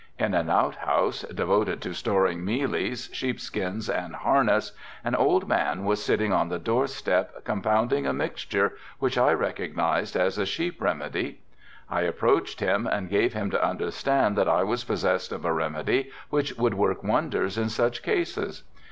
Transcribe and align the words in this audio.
In 0.17 0.33
an 0.33 0.49
outhouse, 0.49 1.21
devoted 1.31 1.79
to 1.83 1.93
storing 1.93 2.43
mealies, 2.43 3.07
sheep 3.13 3.39
skins 3.39 3.87
and 3.87 4.15
harness, 4.15 4.71
an 5.03 5.13
old 5.13 5.47
man 5.47 5.85
was 5.85 6.03
sitting 6.03 6.33
on 6.33 6.49
the 6.49 6.57
doorstep 6.57 7.43
compounding 7.43 8.07
a 8.07 8.11
mixture, 8.11 8.73
which 8.97 9.15
I 9.15 9.31
recognized 9.33 10.15
as 10.15 10.39
a 10.39 10.45
sheep 10.47 10.81
remedy. 10.81 11.41
I 11.87 12.01
approached 12.01 12.61
him 12.61 12.87
and 12.87 13.11
gave 13.11 13.33
him 13.33 13.51
to 13.51 13.63
understand 13.63 14.35
that 14.39 14.49
I 14.49 14.63
was 14.63 14.83
possessed 14.83 15.31
of 15.31 15.45
a 15.45 15.53
remedy 15.53 16.09
which 16.31 16.55
would 16.57 16.73
work 16.73 17.03
wonders 17.03 17.55
in 17.55 17.69
such 17.69 18.01
cases. 18.01 18.63